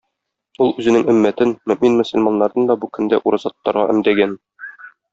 [0.63, 4.39] Ул үзенең өммәтен, мөэмин-мөселманнарны да бу көндә ураза тотарга өндәгән.